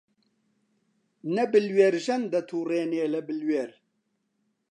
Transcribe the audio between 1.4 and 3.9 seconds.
بلوێرژەن دەتووڕێنێ لە بلوێر